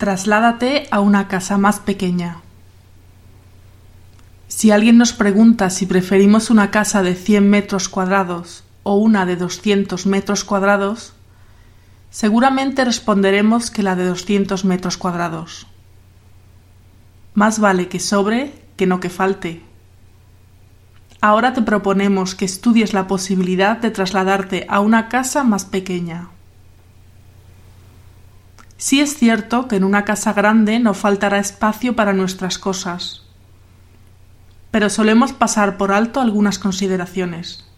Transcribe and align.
Trasládate 0.00 0.88
a 0.90 1.00
una 1.00 1.28
casa 1.28 1.58
más 1.58 1.78
pequeña. 1.78 2.38
Si 4.48 4.70
alguien 4.70 4.96
nos 4.96 5.12
pregunta 5.12 5.68
si 5.68 5.84
preferimos 5.84 6.48
una 6.48 6.70
casa 6.70 7.02
de 7.02 7.14
100 7.14 7.50
metros 7.50 7.90
cuadrados 7.90 8.64
o 8.82 8.94
una 8.94 9.26
de 9.26 9.36
200 9.36 10.06
metros 10.06 10.42
cuadrados, 10.42 11.12
seguramente 12.08 12.82
responderemos 12.82 13.70
que 13.70 13.82
la 13.82 13.94
de 13.94 14.06
200 14.06 14.64
metros 14.64 14.96
cuadrados. 14.96 15.66
Más 17.34 17.58
vale 17.58 17.88
que 17.88 18.00
sobre 18.00 18.54
que 18.76 18.86
no 18.86 19.00
que 19.00 19.10
falte. 19.10 19.60
Ahora 21.20 21.52
te 21.52 21.60
proponemos 21.60 22.34
que 22.34 22.46
estudies 22.46 22.94
la 22.94 23.06
posibilidad 23.06 23.76
de 23.76 23.90
trasladarte 23.90 24.64
a 24.70 24.80
una 24.80 25.10
casa 25.10 25.44
más 25.44 25.66
pequeña. 25.66 26.30
Sí 28.80 29.00
es 29.00 29.18
cierto 29.18 29.68
que 29.68 29.76
en 29.76 29.84
una 29.84 30.06
casa 30.06 30.32
grande 30.32 30.78
no 30.78 30.94
faltará 30.94 31.38
espacio 31.38 31.94
para 31.94 32.14
nuestras 32.14 32.58
cosas, 32.58 33.24
pero 34.70 34.88
solemos 34.88 35.34
pasar 35.34 35.76
por 35.76 35.92
alto 35.92 36.18
algunas 36.18 36.58
consideraciones. 36.58 37.68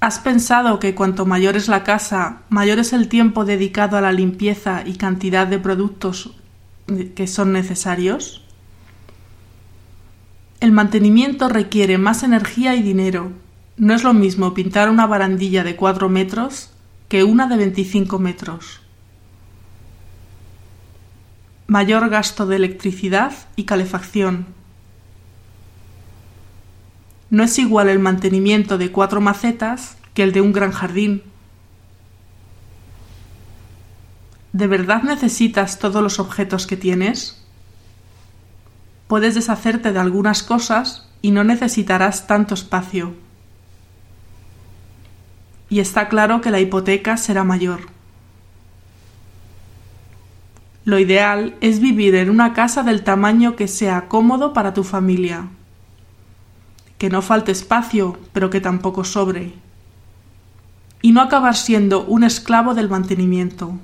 ¿Has 0.00 0.18
pensado 0.18 0.80
que 0.80 0.96
cuanto 0.96 1.24
mayor 1.24 1.54
es 1.54 1.68
la 1.68 1.84
casa, 1.84 2.42
mayor 2.48 2.80
es 2.80 2.92
el 2.92 3.06
tiempo 3.06 3.44
dedicado 3.44 3.96
a 3.96 4.00
la 4.00 4.10
limpieza 4.10 4.82
y 4.84 4.96
cantidad 4.96 5.46
de 5.46 5.60
productos 5.60 6.34
que 7.14 7.28
son 7.28 7.52
necesarios? 7.52 8.44
El 10.58 10.72
mantenimiento 10.72 11.48
requiere 11.48 11.96
más 11.96 12.24
energía 12.24 12.74
y 12.74 12.82
dinero. 12.82 13.30
No 13.76 13.94
es 13.94 14.02
lo 14.02 14.14
mismo 14.14 14.52
pintar 14.52 14.90
una 14.90 15.06
barandilla 15.06 15.62
de 15.62 15.76
cuatro 15.76 16.08
metros 16.08 16.72
que 17.08 17.22
una 17.22 17.46
de 17.46 17.56
25 17.56 18.18
metros. 18.18 18.80
Mayor 21.68 22.08
gasto 22.08 22.46
de 22.46 22.56
electricidad 22.56 23.32
y 23.54 23.64
calefacción. 23.64 24.46
No 27.30 27.44
es 27.44 27.58
igual 27.58 27.88
el 27.88 27.98
mantenimiento 27.98 28.76
de 28.78 28.90
cuatro 28.90 29.20
macetas 29.20 29.96
que 30.14 30.24
el 30.24 30.32
de 30.32 30.40
un 30.40 30.52
gran 30.52 30.72
jardín. 30.72 31.22
¿De 34.52 34.66
verdad 34.66 35.02
necesitas 35.02 35.78
todos 35.78 36.02
los 36.02 36.18
objetos 36.18 36.66
que 36.66 36.76
tienes? 36.76 37.44
Puedes 39.06 39.34
deshacerte 39.34 39.92
de 39.92 39.98
algunas 40.00 40.42
cosas 40.42 41.08
y 41.22 41.30
no 41.30 41.44
necesitarás 41.44 42.26
tanto 42.26 42.54
espacio 42.54 43.25
y 45.68 45.80
está 45.80 46.08
claro 46.08 46.40
que 46.40 46.50
la 46.50 46.60
hipoteca 46.60 47.16
será 47.16 47.44
mayor. 47.44 47.80
Lo 50.84 50.98
ideal 51.00 51.56
es 51.60 51.80
vivir 51.80 52.14
en 52.14 52.30
una 52.30 52.52
casa 52.52 52.84
del 52.84 53.02
tamaño 53.02 53.56
que 53.56 53.66
sea 53.66 54.06
cómodo 54.08 54.52
para 54.52 54.72
tu 54.72 54.84
familia, 54.84 55.48
que 56.98 57.10
no 57.10 57.22
falte 57.22 57.50
espacio, 57.50 58.18
pero 58.32 58.50
que 58.50 58.60
tampoco 58.60 59.02
sobre, 59.02 59.52
y 61.02 61.12
no 61.12 61.20
acabar 61.20 61.56
siendo 61.56 62.04
un 62.04 62.22
esclavo 62.22 62.74
del 62.74 62.88
mantenimiento. 62.88 63.74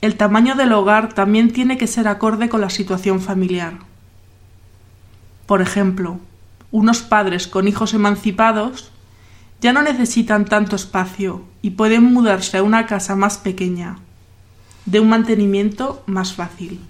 El 0.00 0.16
tamaño 0.16 0.54
del 0.54 0.72
hogar 0.72 1.12
también 1.12 1.52
tiene 1.52 1.78
que 1.78 1.86
ser 1.86 2.08
acorde 2.08 2.48
con 2.48 2.60
la 2.60 2.70
situación 2.70 3.20
familiar. 3.20 3.74
Por 5.46 5.62
ejemplo, 5.62 6.18
unos 6.72 7.02
padres 7.02 7.46
con 7.46 7.68
hijos 7.68 7.94
emancipados 7.94 8.90
ya 9.60 9.72
no 9.72 9.82
necesitan 9.82 10.44
tanto 10.44 10.76
espacio 10.76 11.44
y 11.62 11.70
pueden 11.70 12.04
mudarse 12.04 12.58
a 12.58 12.62
una 12.62 12.86
casa 12.86 13.14
más 13.16 13.38
pequeña, 13.38 13.98
de 14.86 15.00
un 15.00 15.08
mantenimiento 15.08 16.02
más 16.06 16.32
fácil. 16.32 16.80